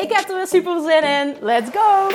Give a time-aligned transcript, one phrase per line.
[0.00, 1.36] Ik heb er weer super zin in.
[1.40, 2.08] Let's go!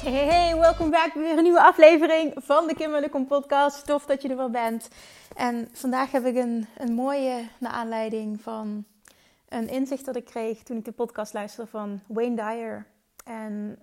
[0.00, 3.86] Hey, hey, welkom bij weer een nieuwe aflevering van de Kim podcast.
[3.86, 4.88] Tof dat je er wel bent.
[5.36, 8.84] En vandaag heb ik een, een mooie, naar aanleiding van
[9.48, 12.86] een inzicht dat ik kreeg toen ik de podcast luisterde van Wayne Dyer.
[13.24, 13.78] En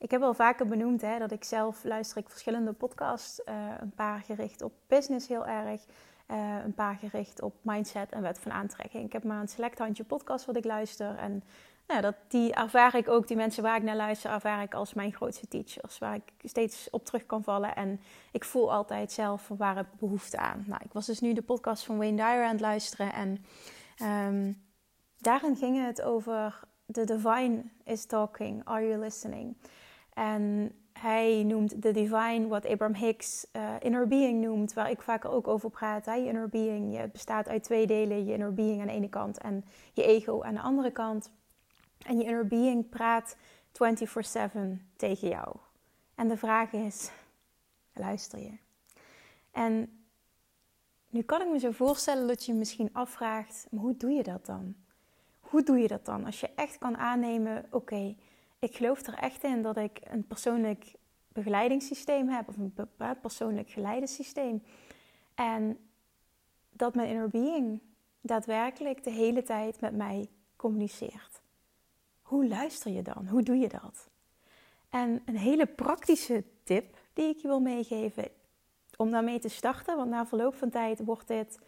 [0.00, 3.40] ik heb wel vaker benoemd hè, dat ik zelf luister ik verschillende podcasts.
[3.48, 5.80] Uh, een paar gericht op business heel erg.
[6.30, 9.04] Uh, een paar gericht op mindset en wet van aantrekking.
[9.04, 11.16] Ik heb maar een select handje podcast wat ik luister.
[11.16, 11.42] En
[11.86, 14.94] nou, dat, die ervaar ik ook, die mensen waar ik naar luister, ervaar ik als
[14.94, 15.98] mijn grootste teachers.
[15.98, 17.76] Waar ik steeds op terug kan vallen.
[17.76, 18.00] En
[18.32, 20.64] ik voel altijd zelf waar ik behoefte aan.
[20.66, 23.12] Nou, ik was dus nu de podcast van Wayne Dyer aan het luisteren.
[23.12, 23.44] En
[24.26, 24.62] um,
[25.18, 26.60] daarin ging het over
[26.92, 29.56] The Divine is Talking, Are You Listening?
[30.14, 35.24] En hij noemt The Divine, wat Abraham Hicks uh, Inner Being noemt, waar ik vaak
[35.24, 36.04] ook over praat.
[36.04, 38.24] Je Inner Being je bestaat uit twee delen.
[38.24, 41.30] Je Inner Being aan de ene kant en je ego aan de andere kant.
[42.06, 43.36] En je inner being praat
[43.72, 45.56] 24/7 tegen jou.
[46.14, 47.10] En de vraag is:
[47.92, 48.58] luister je?
[49.50, 50.04] En
[51.08, 54.22] nu kan ik me zo voorstellen dat je je misschien afvraagt: maar hoe doe je
[54.22, 54.74] dat dan?
[55.40, 56.24] Hoe doe je dat dan?
[56.24, 58.16] Als je echt kan aannemen: oké,
[58.60, 60.92] ik geloof er echt in dat ik een persoonlijk
[61.28, 62.74] begeleidingssysteem heb, of een
[63.20, 64.62] persoonlijk geleidensysteem.
[65.34, 65.78] En
[66.70, 67.80] dat mijn inner being
[68.20, 71.40] daadwerkelijk de hele tijd met mij communiceert.
[72.22, 73.26] Hoe luister je dan?
[73.28, 74.08] Hoe doe je dat?
[74.88, 78.28] En een hele praktische tip die ik je wil meegeven
[78.96, 81.58] om daarmee te starten, want na verloop van tijd wordt dit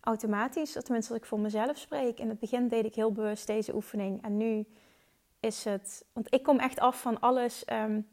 [0.00, 2.18] automatisch, tenminste als ik voor mezelf spreek.
[2.18, 4.66] In het begin deed ik heel bewust deze oefening en nu
[5.40, 8.08] is het, want ik kom echt af van alles um,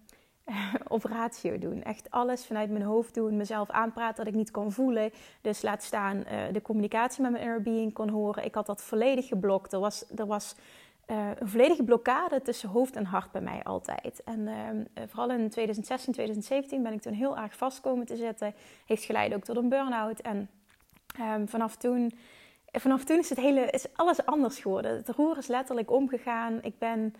[0.88, 1.84] op ratio doen.
[1.84, 5.11] Echt alles vanuit mijn hoofd doen, mezelf aanpraten dat ik niet kon voelen.
[5.41, 8.45] Dus laat staan uh, de communicatie met mijn inner being kon horen.
[8.45, 9.73] Ik had dat volledig geblokt.
[9.73, 10.56] Er was, er was
[11.07, 14.23] uh, een volledige blokkade tussen hoofd en hart bij mij altijd.
[14.23, 18.53] En uh, vooral in 2016, 2017 ben ik toen heel erg vast komen te zitten.
[18.85, 20.19] Heeft geleid ook tot een burn-out.
[20.19, 20.50] En
[21.19, 22.13] um, vanaf toen,
[22.81, 24.95] vanaf toen is, het hele, is alles anders geworden.
[24.95, 26.61] Het roer is letterlijk omgegaan.
[26.61, 27.16] Ik ben,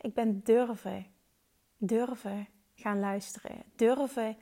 [0.00, 1.06] ik ben durven,
[1.76, 3.62] durven gaan luisteren.
[3.76, 4.36] Durven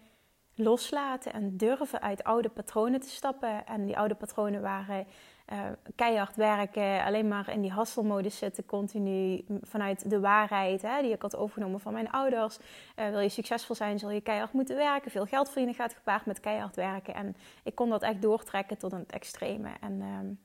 [0.55, 3.67] loslaten en durven uit oude patronen te stappen.
[3.67, 5.07] En die oude patronen waren
[5.53, 5.59] uh,
[5.95, 11.23] keihard werken, alleen maar in die hasselmodus zitten, continu vanuit de waarheid hè, die ik
[11.23, 12.59] had overgenomen van mijn ouders.
[12.59, 15.11] Uh, wil je succesvol zijn, zul je keihard moeten werken.
[15.11, 17.15] Veel geld verdienen gaat gepaard met keihard werken.
[17.15, 19.69] En ik kon dat echt doortrekken tot een extreme.
[19.81, 20.37] En uh,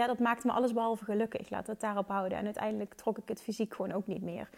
[0.00, 1.50] ja, dat maakte me alles behalve gelukkig.
[1.50, 2.38] Laat het daarop houden.
[2.38, 4.48] En uiteindelijk trok ik het fysiek gewoon ook niet meer.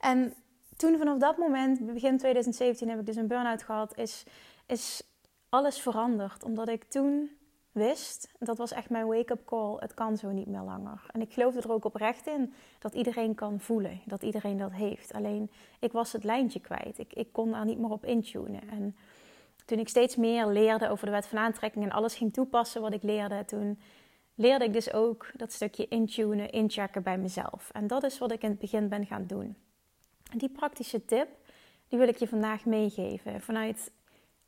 [0.00, 0.34] En
[0.76, 4.24] toen vanaf dat moment, begin 2017, heb ik dus een burn-out gehad, is,
[4.66, 5.02] is
[5.48, 6.44] alles veranderd.
[6.44, 7.30] Omdat ik toen
[7.72, 11.06] wist, dat was echt mijn wake-up call, het kan zo niet meer langer.
[11.10, 15.12] En ik geloofde er ook oprecht in dat iedereen kan voelen, dat iedereen dat heeft.
[15.12, 15.50] Alleen
[15.80, 18.68] ik was het lijntje kwijt, ik, ik kon daar niet meer op intunen.
[18.68, 18.96] En
[19.64, 22.92] toen ik steeds meer leerde over de wet van aantrekking en alles ging toepassen wat
[22.92, 23.80] ik leerde, toen
[24.34, 27.70] leerde ik dus ook dat stukje intunen, inchecken bij mezelf.
[27.72, 29.56] En dat is wat ik in het begin ben gaan doen.
[30.30, 31.28] En die praktische tip,
[31.88, 33.40] die wil ik je vandaag meegeven.
[33.40, 33.92] Vanuit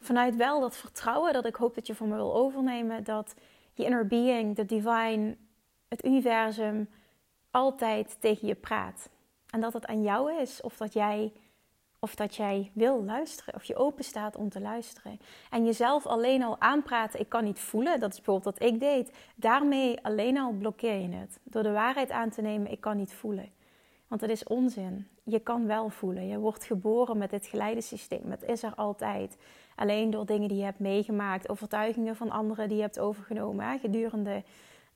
[0.02, 3.04] vanuit wel dat vertrouwen dat ik hoop dat je van me wil overnemen.
[3.04, 3.34] Dat
[3.74, 5.36] je inner being, de divine,
[5.88, 6.88] het universum
[7.50, 9.08] altijd tegen je praat.
[9.50, 11.32] En dat het aan jou is of dat jij,
[11.98, 13.54] of dat jij wil luisteren.
[13.54, 15.20] Of je open staat om te luisteren.
[15.50, 18.00] En jezelf alleen al aanpraten, ik kan niet voelen.
[18.00, 19.16] Dat is bijvoorbeeld wat ik deed.
[19.36, 21.38] Daarmee alleen al blokkeer je het.
[21.42, 23.52] Door de waarheid aan te nemen, ik kan niet voelen.
[24.08, 25.08] Want het is onzin.
[25.22, 26.26] Je kan wel voelen.
[26.26, 28.30] Je wordt geboren met dit geleidensysteem.
[28.30, 29.36] Het is er altijd.
[29.76, 34.42] Alleen door dingen die je hebt meegemaakt, overtuigingen van anderen die je hebt overgenomen gedurende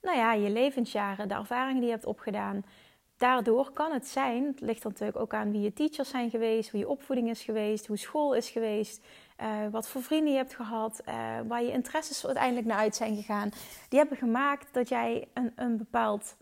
[0.01, 2.65] nou ja, je levensjaren, de ervaringen die je hebt opgedaan.
[3.17, 6.79] Daardoor kan het zijn, het ligt natuurlijk ook aan wie je teachers zijn geweest, hoe
[6.79, 9.05] je opvoeding is geweest, hoe school is geweest,
[9.41, 11.13] uh, wat voor vrienden je hebt gehad, uh,
[11.47, 13.49] waar je interesses uiteindelijk naar uit zijn gegaan.
[13.89, 16.35] Die hebben gemaakt dat jij een, een, bepaald,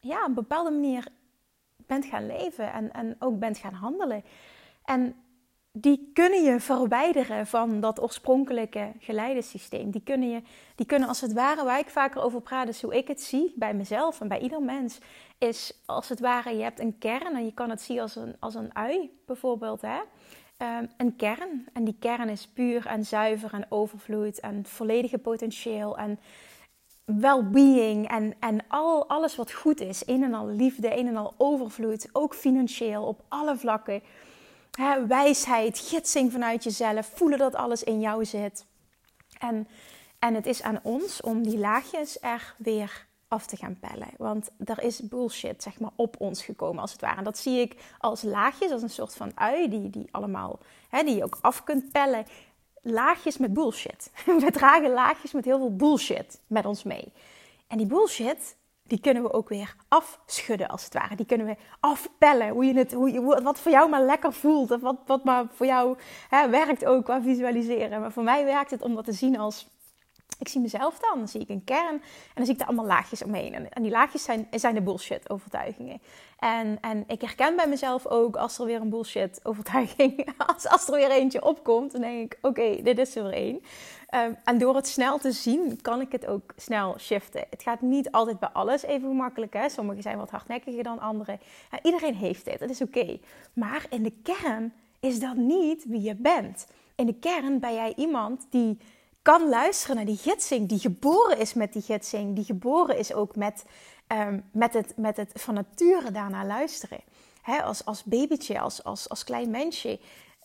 [0.00, 1.06] ja, een bepaalde manier
[1.76, 4.24] bent gaan leven en, en ook bent gaan handelen.
[4.84, 5.23] En
[5.76, 9.90] die kunnen je verwijderen van dat oorspronkelijke geleidensysteem.
[9.90, 10.42] Die kunnen, je,
[10.74, 13.52] die kunnen als het ware, waar ik vaker over praat, is hoe ik het zie
[13.56, 14.98] bij mezelf en bij ieder mens,
[15.38, 18.36] is als het ware, je hebt een kern en je kan het zien als een,
[18.38, 19.80] als een ui bijvoorbeeld.
[19.80, 19.98] Hè?
[20.58, 21.66] Um, een kern.
[21.72, 26.18] En die kern is puur en zuiver en overvloed en volledige potentieel en
[27.04, 30.06] well-being en, en al, alles wat goed is.
[30.06, 34.02] Een en al liefde, een en al overvloed, ook financieel op alle vlakken
[35.06, 38.64] wijsheid, gidsing vanuit jezelf, voelen dat alles in jou zit.
[39.38, 39.68] En,
[40.18, 44.08] en het is aan ons om die laagjes er weer af te gaan pellen.
[44.16, 47.16] Want er is bullshit, zeg maar, op ons gekomen als het ware.
[47.16, 51.02] En dat zie ik als laagjes, als een soort van ui, die, die allemaal, hè,
[51.02, 52.26] die je ook af kunt pellen.
[52.82, 54.10] Laagjes met bullshit.
[54.40, 57.12] We dragen laagjes met heel veel bullshit met ons mee.
[57.66, 58.56] En die bullshit,
[58.86, 61.16] die kunnen we ook weer afschudden als het ware.
[61.16, 62.48] Die kunnen we afpellen.
[62.48, 64.70] Hoe je het, hoe je, wat voor jou maar lekker voelt.
[64.70, 65.96] Of wat, wat maar voor jou
[66.28, 68.00] hè, werkt ook qua visualiseren.
[68.00, 69.73] Maar voor mij werkt het om dat te zien als
[70.38, 72.86] ik zie mezelf dan, dan zie ik een kern en dan zie ik daar allemaal
[72.86, 73.70] laagjes omheen.
[73.70, 76.00] En, die laagjes zijn, zijn de bullshit overtuigingen.
[76.38, 80.88] En, en ik herken bij mezelf ook als er weer een bullshit overtuiging, als, als
[80.88, 83.62] er weer eentje opkomt, dan denk ik, oké, dit is er weer één.
[84.08, 87.44] Ehm, en door het snel te zien, kan ik het ook snel shiften.
[87.50, 89.52] Het gaat niet altijd bij alles even gemakkelijk.
[89.52, 89.68] Hè?
[89.68, 91.40] Sommigen zijn wat hardnekkiger dan anderen.
[91.82, 93.18] iedereen heeft dit, dat is oké.
[93.52, 96.66] Maar in de kern is dat niet wie je bent.
[96.94, 98.78] In de kern ben jij iemand die
[99.24, 103.36] kan luisteren naar die gidsing, die geboren is met die gidsing, die geboren is ook
[103.36, 103.64] met,
[104.08, 107.00] um, met, het, met het van nature daarna luisteren.
[107.64, 109.98] als, als babytje, als, als, als klein mensje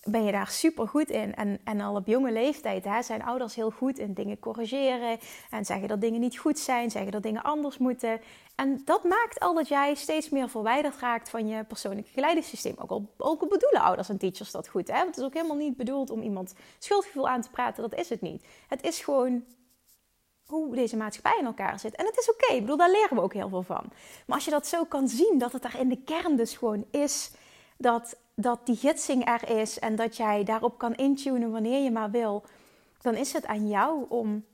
[0.04, 1.36] ben je daar super goed in.
[1.36, 5.20] En, en al op jonge leeftijd zijn ouders heel goed in dingen corrigeren.
[5.50, 8.22] En zeggen dat dingen niet goed zijn, zeggen dat dingen anders moeten.
[8.60, 12.76] En dat maakt al dat jij steeds meer verwijderd raakt van je persoonlijke geleidingssysteem.
[12.78, 14.88] Ook al, ook bedoelen ouders en teachers dat goed.
[14.88, 14.94] Hè?
[14.94, 17.90] Want het is ook helemaal niet bedoeld om iemand schuldgevoel aan te praten.
[17.90, 18.46] Dat is het niet.
[18.68, 19.44] Het is gewoon
[20.46, 21.96] hoe deze maatschappij in elkaar zit.
[21.96, 22.54] En het is oké.
[22.54, 23.84] Ik bedoel, daar leren we ook heel veel van.
[24.26, 26.86] Maar als je dat zo kan zien, dat het daar in de kern dus gewoon
[26.92, 27.32] is
[27.78, 32.12] dat, dat die gidsing er is en dat jij daarop kan intunen wanneer je maar
[32.12, 32.44] wil,
[33.02, 34.46] dan is het aan jou om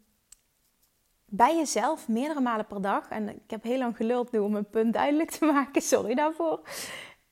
[1.35, 4.69] bij jezelf meerdere malen per dag, en ik heb heel lang geluld nu om een
[4.69, 6.61] punt duidelijk te maken, sorry daarvoor.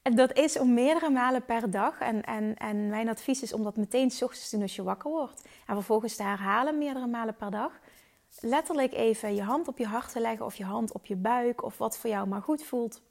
[0.02, 2.00] Dat is om meerdere malen per dag.
[2.00, 4.84] En, en, en mijn advies is om dat meteen s ochtends te doen als je
[4.84, 5.42] wakker wordt.
[5.68, 7.80] En vervolgens te herhalen meerdere malen per dag.
[8.40, 11.64] Letterlijk even je hand op je hart te leggen of je hand op je buik
[11.64, 13.02] of wat voor jou maar goed voelt.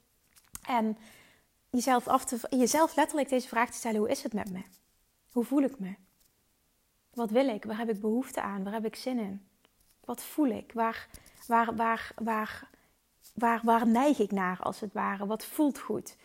[0.67, 0.97] En
[1.69, 4.61] jezelf, af te, jezelf letterlijk deze vraag te stellen: hoe is het met me?
[5.31, 5.95] Hoe voel ik me?
[7.13, 7.63] Wat wil ik?
[7.63, 8.63] Waar heb ik behoefte aan?
[8.63, 9.47] Waar heb ik zin in?
[10.05, 10.71] Wat voel ik?
[10.73, 11.07] Waar,
[11.47, 12.69] waar, waar, waar,
[13.33, 15.25] waar, waar neig ik naar als het ware?
[15.25, 16.15] Wat voelt goed?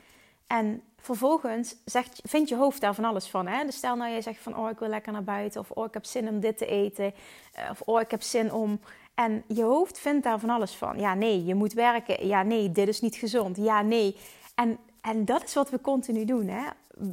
[0.46, 3.46] En vervolgens zegt, vindt je hoofd daar van alles van.
[3.46, 3.64] Hè?
[3.64, 5.60] Dus stel nou jij zegt van, oh ik wil lekker naar buiten.
[5.60, 7.14] Of oh ik heb zin om dit te eten.
[7.52, 8.80] Eh, of oh ik heb zin om...
[9.14, 10.98] En je hoofd vindt daar van alles van.
[10.98, 12.26] Ja, nee, je moet werken.
[12.26, 13.56] Ja, nee, dit is niet gezond.
[13.56, 14.16] Ja, nee.
[14.54, 14.78] En
[15.08, 16.48] en dat is wat we continu doen.
[16.48, 16.68] Hè?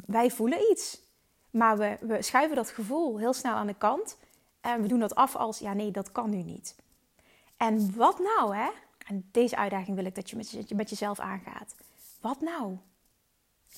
[0.06, 1.02] Wij voelen iets,
[1.50, 4.18] maar we, we schuiven dat gevoel heel snel aan de kant.
[4.66, 6.76] En we doen dat af als, ja nee, dat kan nu niet.
[7.58, 8.70] En wat nou, hè?
[9.08, 11.76] En deze uitdaging wil ik dat je met, met jezelf aangaat.
[12.22, 12.78] Wat nou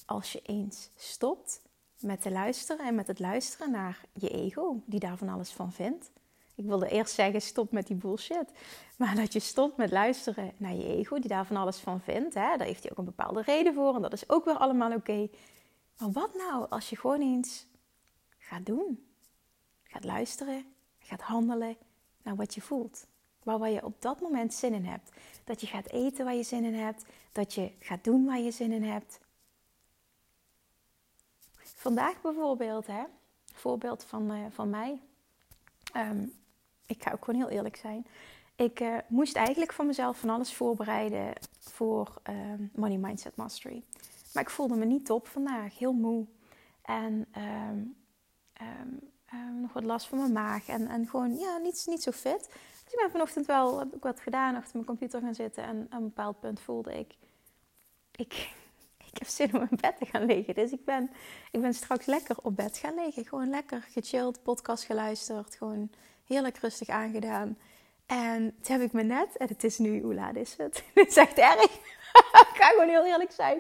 [0.05, 1.61] als je eens stopt
[1.99, 5.71] met te luisteren en met het luisteren naar je ego, die daar van alles van
[5.71, 6.11] vindt.
[6.55, 8.51] Ik wilde eerst zeggen, stop met die bullshit.
[8.97, 12.33] Maar dat je stopt met luisteren naar je ego, die daar van alles van vindt.
[12.33, 12.57] Hè?
[12.57, 15.29] Daar heeft hij ook een bepaalde reden voor en dat is ook weer allemaal oké.
[15.97, 17.65] Maar wat nou als je gewoon eens
[18.37, 19.05] gaat doen?
[19.83, 20.65] Gaat luisteren,
[21.07, 21.77] gaat handelen
[22.21, 23.07] naar wat je voelt.
[23.43, 25.11] Waar, waar je op dat moment zin in hebt.
[25.43, 27.05] Dat je gaat eten waar je zin in hebt.
[27.31, 29.19] Dat je gaat doen waar je zin in hebt.
[31.55, 33.03] Vandaag bijvoorbeeld, hè,
[33.53, 35.01] voorbeeld van, uh, van mij.
[35.95, 36.33] Um,
[36.85, 38.07] ik ga ook gewoon heel eerlijk zijn.
[38.55, 43.83] Ik uh, moest eigenlijk van mezelf van alles voorbereiden voor uh, Money Mindset Mastery.
[44.33, 46.25] Maar ik voelde me niet top vandaag, heel moe.
[46.81, 47.95] En um,
[49.61, 50.67] nog wat last van mijn maag.
[50.67, 52.47] En, en gewoon, ja, niet, niet zo fit.
[52.83, 55.63] Dus ik ben vanochtend wel, heb ik wat gedaan, achter mijn computer gaan zitten.
[55.63, 57.13] En op een bepaald punt voelde ik,
[58.15, 58.33] ik,
[59.11, 60.55] ik heb zin om in bed te gaan liggen.
[60.55, 61.09] Dus ik ben,
[61.51, 63.25] ik ben straks lekker op bed gaan liggen.
[63.25, 65.55] Gewoon lekker gechilled, podcast geluisterd.
[65.55, 65.89] Gewoon
[66.25, 67.57] heerlijk rustig aangedaan.
[68.05, 70.83] En toen heb ik me net, en het is nu, hoe laat is het?
[70.93, 71.79] Het is echt erg.
[72.51, 73.59] ik ga gewoon heel eerlijk zijn.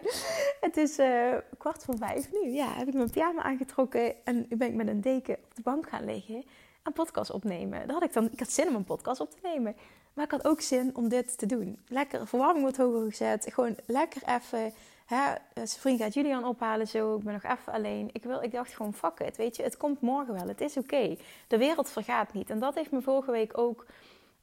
[0.59, 2.49] Het is uh, kwart voor vijf nu.
[2.49, 5.89] Ja, heb ik mijn pyjama aangetrokken en ben ik met een deken op de bank
[5.89, 6.45] gaan liggen.
[6.83, 7.87] Een podcast opnemen.
[7.87, 9.75] Dat had ik, dan, ik had zin om een podcast op te nemen.
[10.13, 11.79] Maar ik had ook zin om dit te doen.
[11.87, 13.47] Lekker, verwarming wordt hoger gezet.
[13.53, 14.73] Gewoon lekker even
[15.07, 17.15] Hè, zijn vriend gaat Julian ophalen zo.
[17.15, 18.09] Ik ben nog even alleen.
[18.11, 19.37] Ik, wil, ik dacht gewoon, fuck it.
[19.37, 20.47] Weet je, het komt morgen wel.
[20.47, 21.17] Het is oké.
[21.47, 22.49] De wereld vergaat niet.
[22.49, 23.85] En dat heeft me vorige week ook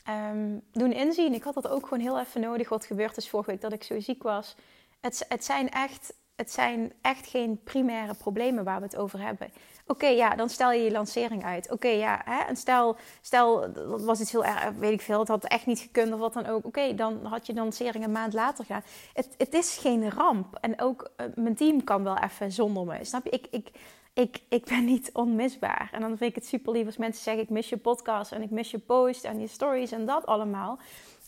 [0.09, 1.35] um, doen inzien.
[1.35, 2.69] Ik had dat ook gewoon heel even nodig.
[2.69, 4.57] Wat gebeurd is vorige week dat ik zo ziek was.
[5.01, 9.53] Het, het, zijn, echt, het zijn echt geen primaire problemen waar we het over hebben.
[9.87, 11.71] Oké, ja, dan stel je je lancering uit.
[11.71, 15.29] Oké, ja, hè, en stel, stel, dat was iets heel erg, weet ik veel, het
[15.29, 16.65] had echt niet gekund of wat dan ook.
[16.65, 18.83] Oké, dan had je de lancering een maand later gaan.
[19.13, 20.59] Het, het is geen ramp.
[20.61, 23.05] En ook uh, mijn team kan wel even zonder me.
[23.05, 23.31] Snap je?
[23.31, 23.71] Ik, ik,
[24.15, 25.89] ik, ik ben niet onmisbaar.
[25.93, 28.43] En dan vind ik het super lief als mensen zeggen: Ik mis je podcast en
[28.43, 30.79] ik mis je post en je stories en dat allemaal.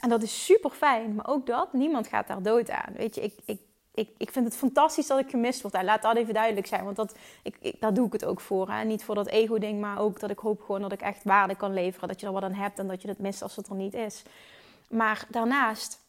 [0.01, 1.15] En dat is super fijn.
[1.15, 2.93] Maar ook dat, niemand gaat daar dood aan.
[2.97, 3.61] Weet je, ik, ik,
[3.95, 5.83] ik, ik vind het fantastisch dat ik gemist word.
[5.83, 6.85] laat dat even duidelijk zijn.
[6.85, 8.71] Want dat, ik, ik, daar doe ik het ook voor.
[8.71, 8.85] Hè?
[8.85, 11.75] Niet voor dat ego-ding, maar ook dat ik hoop gewoon dat ik echt waarde kan
[11.75, 12.09] leveren.
[12.09, 13.95] Dat je er wat aan hebt en dat je het mist als het er niet
[13.95, 14.23] is.
[14.89, 16.01] Maar daarnaast,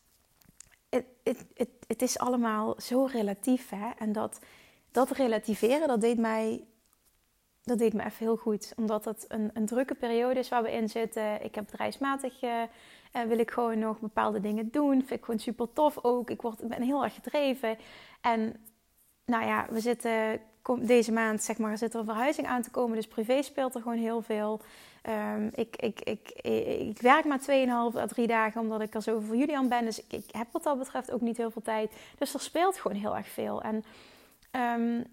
[0.89, 3.69] het, het, het, het is allemaal zo relatief.
[3.69, 3.89] Hè?
[3.97, 4.39] En dat
[4.91, 6.63] dat relativeren, dat deed mij,
[7.63, 8.73] dat deed me even heel goed.
[8.75, 11.43] Omdat het een, een drukke periode is waar we in zitten.
[11.43, 12.61] Ik heb bedrijfsmatig, uh,
[13.27, 14.97] wil ik gewoon nog bepaalde dingen doen.
[14.97, 16.29] Vind ik gewoon super tof ook.
[16.29, 17.77] Ik word, ben heel erg gedreven.
[18.21, 18.55] En
[19.25, 20.39] nou ja, we zitten
[20.79, 22.95] deze maand, zeg maar, zit er een verhuizing aan te komen.
[22.95, 24.61] Dus privé speelt er gewoon heel veel.
[25.09, 26.29] Um, ik, ik, ik,
[26.89, 29.85] ik, werk maar 2,5 à 3 dagen omdat ik er zo voor jullie aan ben.
[29.85, 31.91] Dus ik, ik heb wat dat betreft ook niet heel veel tijd.
[32.17, 33.61] Dus er speelt gewoon heel erg veel.
[33.61, 33.83] En
[34.51, 35.03] um,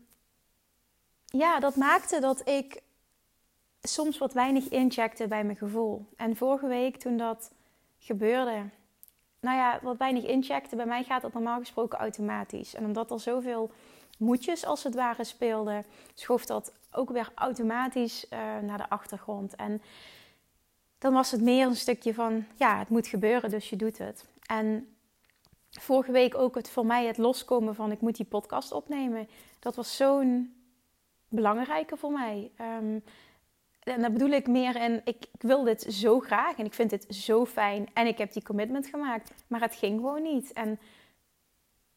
[1.24, 2.82] ja, dat maakte dat ik
[3.82, 6.06] soms wat weinig incheckte bij mijn gevoel.
[6.16, 7.52] En vorige week toen dat
[7.98, 8.62] gebeurde,
[9.40, 12.74] nou ja, wat weinig incheckte, bij mij gaat dat normaal gesproken automatisch.
[12.74, 13.70] En omdat er zoveel
[14.18, 19.54] moedjes als het ware speelden, schoof dat ook weer automatisch uh, naar de achtergrond.
[19.54, 19.82] En
[20.98, 24.24] dan was het meer een stukje van, ja, het moet gebeuren, dus je doet het.
[24.46, 24.93] En
[25.80, 29.28] vorige week ook het, voor mij het loskomen van ik moet die podcast opnemen.
[29.58, 30.54] Dat was zo'n
[31.28, 32.50] belangrijke voor mij.
[32.80, 33.02] Um,
[33.84, 36.90] en dat bedoel ik meer in, ik, ik, wil dit zo graag en ik vind
[36.90, 37.88] dit zo fijn.
[37.92, 40.52] En ik heb die commitment gemaakt, maar het ging gewoon niet.
[40.52, 40.78] En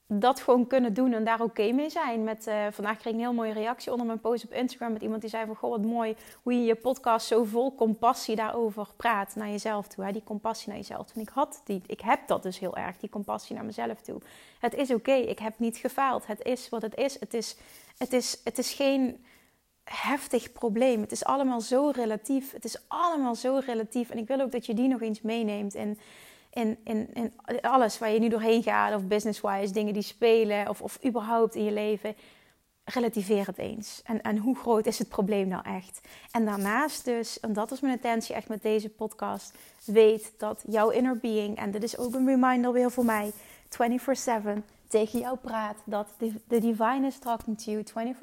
[0.08, 2.24] dat gewoon kunnen doen en daar oké mee zijn.
[2.24, 5.02] Met, uh, vandaag kreeg ik een heel mooie reactie onder mijn post op Instagram met
[5.02, 5.56] iemand die zei van...
[5.56, 10.04] Goh, wat mooi hoe je je podcast zo vol compassie daarover praat naar jezelf toe.
[10.04, 10.12] Hè?
[10.12, 11.16] Die compassie naar jezelf.
[11.16, 14.22] En ik had die, ik heb dat dus heel erg, die compassie naar mezelf toe.
[14.60, 16.28] Het is oké, ik heb niet gefaald.
[16.28, 17.20] Het is wat het is.
[17.20, 17.58] Het is,
[17.98, 19.26] het is, het is geen
[19.84, 21.02] heftig probleem.
[21.02, 22.52] Het is allemaal zo relatief.
[22.52, 24.10] Het is allemaal zo relatief.
[24.10, 25.76] En ik wil ook dat je die nog eens meeneemt
[26.84, 31.56] in, alles waar je nu doorheen gaat, of business-wise, dingen die spelen, of, of überhaupt
[31.56, 32.16] in je leven,
[32.84, 34.02] relativeer het eens.
[34.04, 36.08] En, en hoe groot is het probleem nou echt?
[36.32, 40.90] En daarnaast dus, en dat is mijn intentie echt met deze podcast, weet dat jouw
[40.90, 43.32] inner being, en dit is ook een reminder weer voor mij,
[43.70, 46.08] 24-7 tegen jou praat, dat
[46.48, 48.16] de divine is talking to you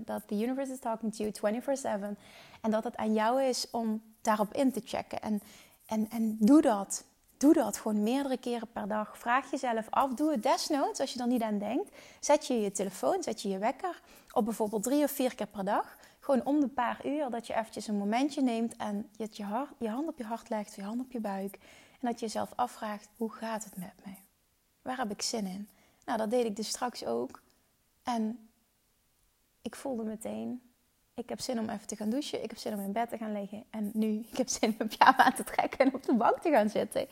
[0.00, 2.18] 24-7, dat the universe is talking to you 24-7,
[2.60, 5.20] en dat het aan jou is om daarop in te checken.
[5.22, 5.40] En,
[5.86, 7.04] en, en doe dat.
[7.42, 9.18] Doe dat gewoon meerdere keren per dag.
[9.18, 10.14] Vraag jezelf af.
[10.14, 11.96] Doe het desnoods als je er niet aan denkt.
[12.20, 14.00] Zet je je telefoon, zet je je wekker
[14.32, 15.96] op bijvoorbeeld drie of vier keer per dag.
[16.20, 19.88] Gewoon om de paar uur dat je eventjes een momentje neemt en je, je, je
[19.88, 21.54] hand op je hart legt, je hand op je buik.
[22.00, 24.12] En dat je jezelf afvraagt, hoe gaat het met me?
[24.82, 25.68] Waar heb ik zin in?
[26.04, 27.42] Nou, dat deed ik dus straks ook.
[28.02, 28.48] En
[29.62, 30.62] ik voelde meteen,
[31.14, 32.42] ik heb zin om even te gaan douchen.
[32.42, 33.64] Ik heb zin om in bed te gaan liggen.
[33.70, 36.38] En nu, ik heb zin om mijn pyjama aan te trekken en op de bank
[36.38, 37.08] te gaan zitten.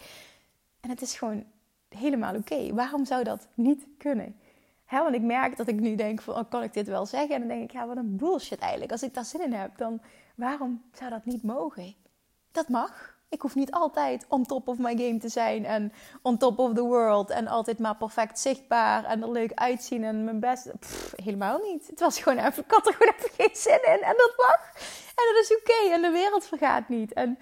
[0.80, 1.44] En het is gewoon
[1.88, 2.74] helemaal oké.
[2.74, 4.36] Waarom zou dat niet kunnen?
[4.90, 7.34] Want ik merk dat ik nu denk van, oh, kan ik dit wel zeggen?
[7.34, 8.92] En dan denk ik, ja, wat een bullshit eigenlijk.
[8.92, 10.00] Als ik daar zin in heb, dan
[10.34, 11.94] waarom zou dat niet mogen?
[12.52, 13.18] Dat mag.
[13.30, 16.74] Ik hoef niet altijd on top of my game te zijn en on top of
[16.74, 20.70] the world en altijd maar perfect zichtbaar en er leuk uitzien en mijn best.
[21.22, 21.86] helemaal niet.
[21.86, 24.72] Het was gewoon even, ik had er gewoon even geen zin in en dat mag.
[25.08, 27.12] En dat is oké en de wereld vergaat niet.
[27.12, 27.38] En,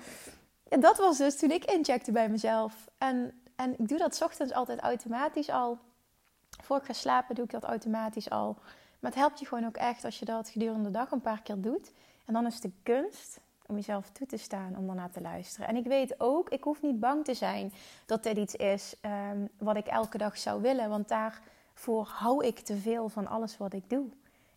[0.68, 2.74] dat was dus toen ik incheckte bij mezelf.
[2.98, 5.78] En, en ik doe dat ochtends altijd automatisch al.
[6.62, 8.56] Voor ik ga slapen doe ik dat automatisch al.
[9.00, 11.42] Maar het helpt je gewoon ook echt als je dat gedurende de dag een paar
[11.42, 11.92] keer doet.
[12.24, 15.68] En dan is de kunst om jezelf toe te staan om daarna te luisteren.
[15.68, 17.72] En ik weet ook, ik hoef niet bang te zijn
[18.06, 20.88] dat dit iets is ehm, wat ik elke dag zou willen.
[20.88, 24.06] Want daarvoor hou ik te veel van alles wat ik doe.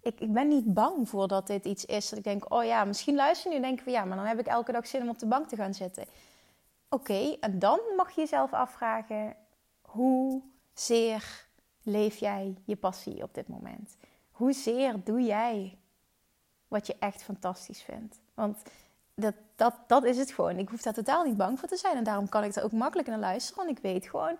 [0.01, 2.83] Ik, ik ben niet bang voor dat dit iets is dat ik denk, oh ja,
[2.83, 5.01] misschien luister je nu en denk van ja, maar dan heb ik elke dag zin
[5.01, 6.05] om op de bank te gaan zitten.
[6.89, 9.35] Oké, en dan mag je jezelf afvragen,
[9.81, 10.41] hoe
[10.73, 11.47] zeer
[11.83, 13.97] leef jij je passie op dit moment?
[14.31, 15.77] Hoezeer doe jij
[16.67, 18.19] wat je echt fantastisch vindt?
[18.33, 18.61] Want
[19.21, 20.57] dat, dat, dat is het gewoon.
[20.57, 21.95] Ik hoef daar totaal niet bang voor te zijn.
[21.95, 23.65] En daarom kan ik er ook makkelijk naar luisteren.
[23.65, 24.37] Want ik weet gewoon,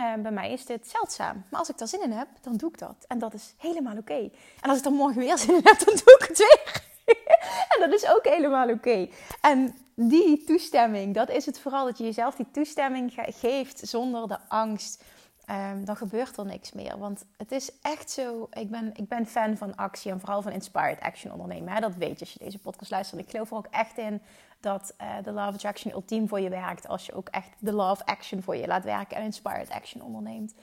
[0.00, 1.44] Uh, bij mij is dit zeldzaam.
[1.50, 3.04] Maar als ik daar zin in heb, dan doe ik dat.
[3.08, 4.30] En dat is helemaal oké.
[4.60, 6.82] En als ik dan morgen weer zin in heb, dan doe ik het weer.
[7.74, 9.08] en dat is ook helemaal oké.
[9.40, 14.38] En die toestemming, dat is het vooral dat je jezelf die toestemming geeft zonder de
[14.48, 15.04] angst.
[15.50, 16.98] Um, dan gebeurt er niks meer.
[16.98, 18.48] Want het is echt zo.
[18.50, 21.72] Ik ben, ik ben fan van actie en vooral van inspired action ondernemen.
[21.72, 21.80] Hè?
[21.80, 23.20] Dat weet je als je deze podcast luistert.
[23.20, 24.22] Ik geloof er ook echt in
[24.60, 26.88] dat uh, de Love Attraction ultiem voor je werkt.
[26.88, 30.54] Als je ook echt de Love Action voor je laat werken en inspired action onderneemt.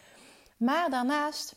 [0.57, 1.55] Maar daarnaast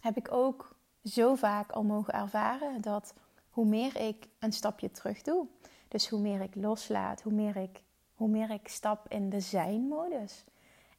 [0.00, 3.14] heb ik ook zo vaak al mogen ervaren dat
[3.50, 5.46] hoe meer ik een stapje terug doe,
[5.88, 7.82] dus hoe meer ik loslaat, hoe meer ik,
[8.14, 10.44] hoe meer ik stap in de zijn-modus.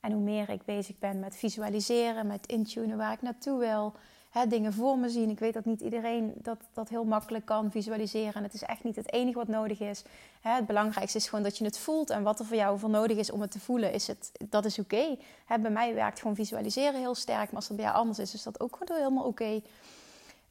[0.05, 3.93] En hoe meer ik bezig ben met visualiseren, met intunen waar ik naartoe wil,
[4.29, 5.29] hè, dingen voor me zien.
[5.29, 8.33] Ik weet dat niet iedereen dat, dat heel makkelijk kan visualiseren.
[8.33, 10.03] En het is echt niet het enige wat nodig is.
[10.41, 12.09] Hè, het belangrijkste is gewoon dat je het voelt.
[12.09, 14.65] En wat er voor jou voor nodig is om het te voelen, is het, dat
[14.65, 15.17] is oké.
[15.47, 17.45] Bij mij werkt gewoon visualiseren heel sterk.
[17.45, 19.61] Maar als dat bij jou anders is, is dat ook gewoon helemaal oké.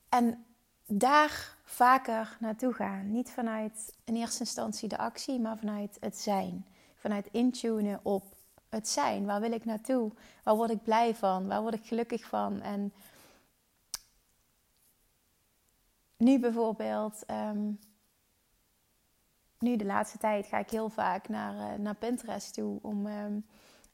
[0.09, 0.45] En
[0.87, 3.13] daar vaker naartoe gaan.
[3.13, 6.67] Niet vanuit in eerste instantie de actie, maar vanuit het zijn.
[6.95, 8.34] Vanuit intunen op
[8.75, 9.25] het zijn.
[9.25, 10.11] Waar wil ik naartoe?
[10.43, 11.47] Waar word ik blij van?
[11.47, 12.61] Waar word ik gelukkig van?
[12.61, 12.93] En
[16.17, 17.71] nu bijvoorbeeld, ehm,
[19.59, 23.45] nu de laatste tijd ga ik heel vaak naar, uh, naar Pinterest toe om um,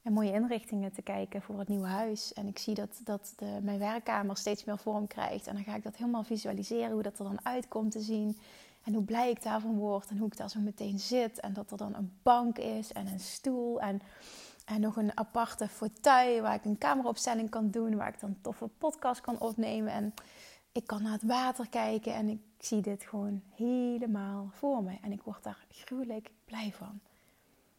[0.03, 2.33] mooie inrichtingen te kijken voor het nieuwe huis.
[2.33, 5.47] En ik zie dat, dat de, mijn werkkamer steeds meer vorm krijgt.
[5.47, 8.39] En dan ga ik dat helemaal visualiseren, hoe dat er dan uitkomt te zien.
[8.85, 11.41] En hoe blij ik daarvan word en hoe ik daar zo meteen zit.
[11.41, 14.01] En dat er dan een bank is en een stoel en,
[14.71, 17.97] en nog een aparte fauteuil waar ik een cameraopstelling kan doen.
[17.97, 19.93] Waar ik dan toffe podcast kan opnemen.
[19.93, 20.15] En
[20.73, 24.99] ik kan naar het water kijken en ik zie dit gewoon helemaal voor me.
[25.03, 27.01] En ik word daar gruwelijk blij van.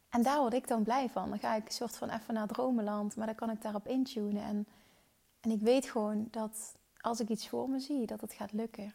[0.10, 1.29] En daar word ik dan blij van.
[1.29, 4.44] Dan ga ik een soort van even naar dromenland, maar dan kan ik daarop intunen.
[4.44, 4.68] En,
[5.42, 8.94] en ik weet gewoon dat als ik iets voor me zie, dat het gaat lukken.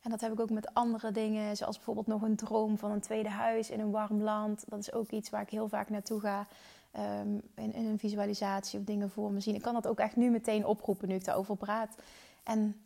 [0.00, 3.00] En dat heb ik ook met andere dingen, zoals bijvoorbeeld nog een droom van een
[3.00, 4.64] tweede huis in een warm land.
[4.68, 6.46] Dat is ook iets waar ik heel vaak naartoe ga
[6.98, 9.54] um, in, in, een visualisatie of dingen voor me zien.
[9.54, 11.96] Ik kan dat ook echt nu meteen oproepen nu ik daarover praat.
[12.42, 12.80] En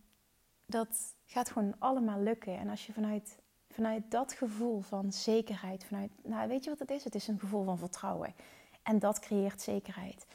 [0.67, 0.89] dat
[1.27, 2.59] gaat gewoon allemaal lukken.
[2.59, 3.39] En als je vanuit,
[3.71, 7.05] vanuit dat gevoel van zekerheid, vanuit, nou weet je wat het is?
[7.05, 8.35] Het is een gevoel van vertrouwen.
[8.83, 10.27] En dat creëert zekerheid.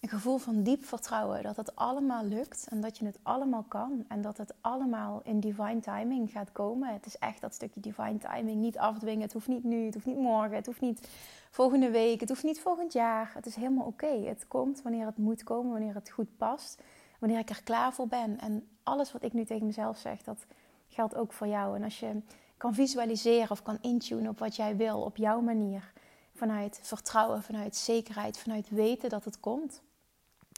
[0.00, 4.04] Een gevoel van diep vertrouwen dat het allemaal lukt en dat je het allemaal kan
[4.08, 6.92] en dat het allemaal in divine timing gaat komen.
[6.92, 9.20] Het is echt dat stukje divine timing niet afdwingen.
[9.20, 11.08] Het hoeft niet nu, het hoeft niet morgen, het hoeft niet
[11.50, 13.30] volgende week, het hoeft niet volgend jaar.
[13.34, 14.24] Het is helemaal oké.
[14.24, 16.82] Het komt wanneer het moet komen, wanneer het goed past,
[17.18, 18.38] wanneer ik er klaar voor ben.
[18.40, 20.46] En alles wat ik nu tegen mezelf zeg, dat
[20.88, 21.76] geldt ook voor jou.
[21.76, 22.20] En als je
[22.56, 25.92] kan visualiseren of kan intunen op wat jij wil, op jouw manier,
[26.36, 29.82] vanuit vertrouwen, vanuit zekerheid, vanuit weten dat het komt,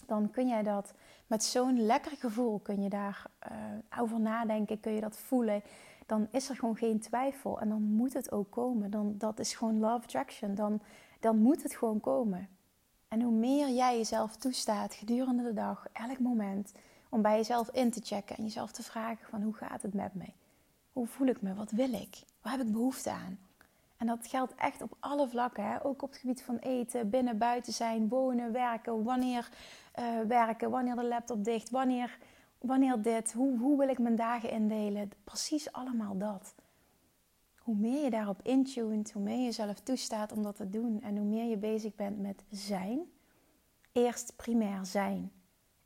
[0.07, 0.95] dan kun jij dat
[1.27, 5.63] met zo'n lekker gevoel, kun je daar uh, over nadenken, kun je dat voelen.
[6.07, 8.91] Dan is er gewoon geen twijfel en dan moet het ook komen.
[8.91, 10.55] Dan, dat is gewoon love attraction.
[10.55, 10.81] Dan,
[11.21, 12.49] dan moet het gewoon komen.
[13.09, 16.73] En hoe meer jij jezelf toestaat gedurende de dag, elk moment,
[17.09, 20.15] om bij jezelf in te checken en jezelf te vragen van hoe gaat het met
[20.15, 20.27] me?
[20.93, 21.55] Hoe voel ik me?
[21.55, 22.23] Wat wil ik?
[22.43, 23.39] Waar heb ik behoefte aan?
[23.99, 25.65] En dat geldt echt op alle vlakken.
[25.65, 25.85] Hè?
[25.85, 29.03] Ook op het gebied van eten, binnen, buiten zijn, wonen, werken.
[29.05, 29.49] Wanneer
[29.99, 32.19] uh, werken, wanneer de laptop dicht, wanneer,
[32.59, 33.33] wanneer dit.
[33.33, 35.11] Hoe, hoe wil ik mijn dagen indelen?
[35.25, 36.55] Precies allemaal dat.
[37.59, 41.03] Hoe meer je daarop intuned, hoe meer je jezelf toestaat om dat te doen.
[41.03, 43.01] En hoe meer je bezig bent met zijn.
[43.93, 45.33] Eerst primair zijn.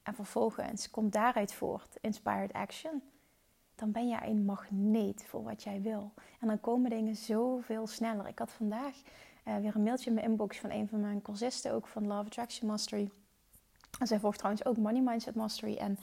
[0.02, 3.02] En vervolgens komt daaruit voort inspired action.
[3.82, 6.12] Dan ben jij een magneet voor wat jij wil.
[6.40, 8.28] En dan komen dingen zoveel sneller.
[8.28, 8.94] Ik had vandaag
[9.48, 12.24] uh, weer een mailtje in mijn inbox van een van mijn cursisten, ook van Love
[12.24, 13.10] Attraction Mastery.
[13.98, 15.76] En zij volgt trouwens ook Money Mindset Mastery.
[15.76, 15.98] En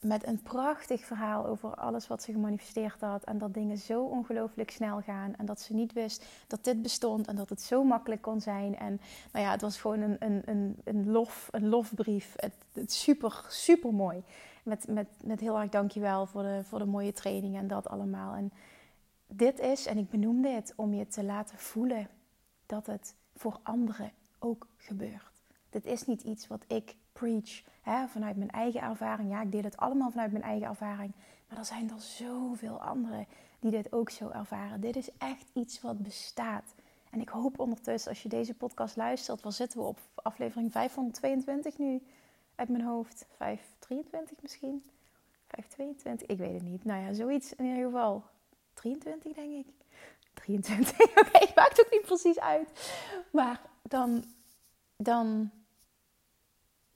[0.00, 3.24] met een prachtig verhaal over alles wat ze gemanifesteerd had.
[3.24, 5.34] En dat dingen zo ongelooflijk snel gaan.
[5.36, 8.76] En dat ze niet wist dat dit bestond en dat het zo makkelijk kon zijn.
[8.78, 9.00] En
[9.32, 12.32] nou ja, het was gewoon een, een, een, een, lof, een lofbrief.
[12.36, 14.22] Het, het super, super mooi.
[14.66, 18.34] Met, met, met heel erg dankjewel voor de, voor de mooie training en dat allemaal.
[18.34, 18.52] En
[19.26, 22.08] dit is, en ik benoem dit, om je te laten voelen
[22.66, 25.42] dat het voor anderen ook gebeurt.
[25.70, 29.30] Dit is niet iets wat ik preach hè, vanuit mijn eigen ervaring.
[29.30, 31.12] Ja, ik deel het allemaal vanuit mijn eigen ervaring.
[31.48, 33.26] Maar er zijn er zoveel anderen
[33.58, 34.80] die dit ook zo ervaren.
[34.80, 36.74] Dit is echt iets wat bestaat.
[37.10, 41.78] En ik hoop ondertussen, als je deze podcast luistert, waar zitten we op aflevering 522
[41.78, 42.02] nu
[42.56, 43.26] uit mijn hoofd?
[43.36, 44.84] 523 misschien?
[45.46, 46.28] 522?
[46.28, 46.84] Ik weet het niet.
[46.84, 48.24] Nou ja, zoiets in ieder geval.
[48.74, 49.66] 23 denk ik.
[50.34, 52.92] 23, oké, okay, maakt ook niet precies uit.
[53.32, 54.24] Maar dan,
[54.96, 55.50] dan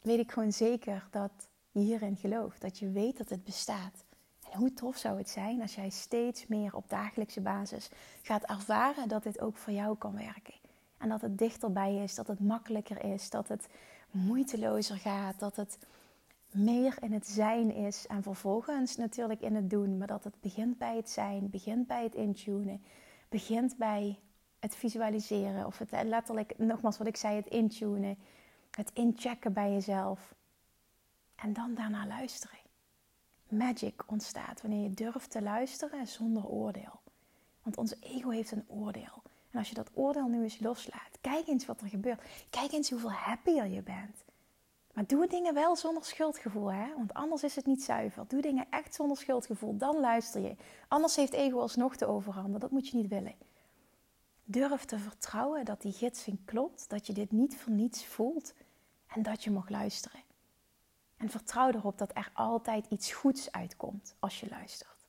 [0.00, 2.60] weet ik gewoon zeker dat je hierin gelooft.
[2.60, 4.04] Dat je weet dat het bestaat.
[4.50, 7.90] En hoe tof zou het zijn als jij steeds meer op dagelijkse basis
[8.22, 10.54] gaat ervaren dat dit ook voor jou kan werken.
[10.98, 13.68] En dat het dichterbij is, dat het makkelijker is, dat het
[14.10, 15.78] moeitelozer gaat, dat het
[16.50, 19.98] meer in het zijn is en vervolgens natuurlijk in het doen.
[19.98, 22.82] Maar dat het begint bij het zijn, begint bij het intunen,
[23.28, 24.18] begint bij
[24.58, 28.18] het visualiseren of het letterlijk, nogmaals wat ik zei, het intunen,
[28.70, 30.34] het inchecken bij jezelf.
[31.34, 32.58] En dan daarna luisteren.
[33.48, 37.00] Magic ontstaat wanneer je durft te luisteren zonder oordeel.
[37.62, 39.22] Want ons ego heeft een oordeel.
[39.50, 42.22] En als je dat oordeel nu eens loslaat, kijk eens wat er gebeurt.
[42.50, 44.24] Kijk eens hoeveel happier je bent.
[44.92, 46.94] Maar doe dingen wel zonder schuldgevoel, hè?
[46.96, 48.24] Want anders is het niet zuiver.
[48.28, 50.56] Doe dingen echt zonder schuldgevoel, dan luister je.
[50.88, 52.60] Anders heeft ego alsnog de overhand.
[52.60, 53.34] Dat moet je niet willen.
[54.44, 58.54] Durf te vertrouwen dat die gidsing klopt, dat je dit niet voor niets voelt
[59.06, 60.20] en dat je mag luisteren.
[61.16, 65.06] En vertrouw erop dat er altijd iets goeds uitkomt als je luistert.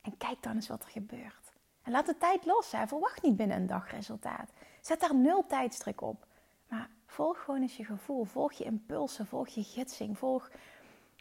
[0.00, 1.41] En kijk dan eens wat er gebeurt.
[1.82, 2.72] En laat de tijd los.
[2.72, 2.86] Hè.
[2.86, 4.50] Verwacht niet binnen een dag resultaat.
[4.80, 6.26] Zet daar nul tijdsdruk op.
[6.68, 8.24] Maar volg gewoon eens je gevoel.
[8.24, 9.26] Volg je impulsen.
[9.26, 10.18] Volg je gidsing.
[10.18, 10.50] Volg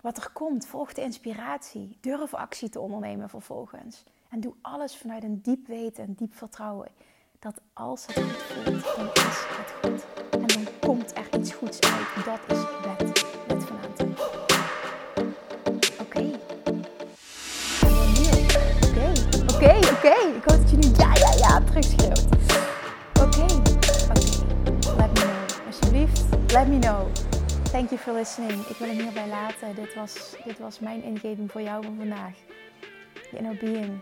[0.02, 0.66] wat er komt.
[0.66, 1.98] Volg de inspiratie.
[2.02, 4.04] Durf actie te ondernemen vervolgens.
[4.30, 6.90] En doe alles vanuit een diep weten en diep vertrouwen.
[7.40, 10.06] Dat als het goed voelt, dan is het goed.
[10.32, 12.26] En dan komt er iets goeds uit.
[12.26, 12.64] Dat is.
[12.82, 13.11] Wet
[21.72, 22.26] terugschreeuwt.
[23.22, 23.46] Oké.
[24.10, 24.30] Oké.
[24.98, 25.66] Let me know.
[25.68, 27.08] Alsjeblieft, let me know.
[27.72, 28.66] Thank you for listening.
[28.68, 29.76] Ik wil hem hierbij laten.
[29.76, 30.14] Dit was,
[30.46, 32.34] dit was mijn ingeving voor jou van vandaag.
[33.32, 34.00] Je inner being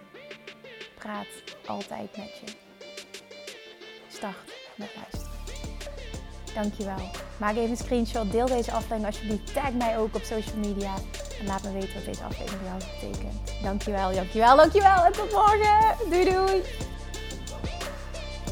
[0.95, 1.27] praat
[1.65, 2.51] altijd met je.
[4.07, 4.35] Start
[4.75, 5.27] met luisteren.
[6.53, 7.09] Dankjewel.
[7.37, 8.31] Maak even een screenshot.
[8.31, 9.53] Deel deze aflevering alsjeblieft.
[9.53, 10.93] Tag mij ook op social media.
[11.39, 13.63] En laat me weten wat deze aflevering voor jou betekent.
[13.63, 15.05] Dankjewel, dankjewel, dankjewel.
[15.05, 16.09] En tot morgen.
[16.09, 16.61] Doei doei.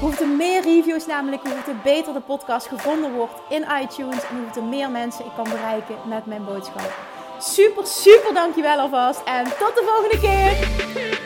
[0.00, 4.36] Hoe er meer reviews namelijk, hoe te beter de podcast gevonden wordt in iTunes en
[4.36, 6.92] hoe er meer mensen ik kan bereiken met mijn boodschap.
[7.38, 11.23] Super, super dankjewel alvast en tot de volgende keer!